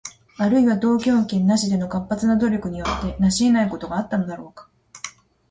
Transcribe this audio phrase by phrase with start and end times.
[0.37, 4.67] あるいは、投票権なしでの活発な努力によって成し得ないことがあったのだろうか？